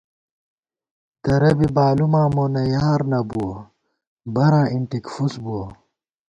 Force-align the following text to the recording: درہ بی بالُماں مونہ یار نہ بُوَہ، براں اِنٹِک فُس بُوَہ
درہ 1.23 1.51
بی 1.57 1.67
بالُماں 1.75 2.27
مونہ 2.33 2.63
یار 2.73 3.01
نہ 3.11 3.19
بُوَہ، 3.29 3.57
براں 4.33 4.67
اِنٹِک 4.73 5.05
فُس 5.13 5.33
بُوَہ 5.43 5.63